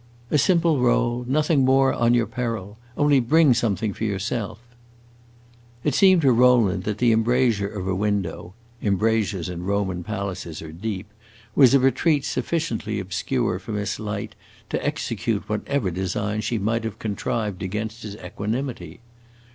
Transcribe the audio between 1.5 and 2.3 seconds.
more, on your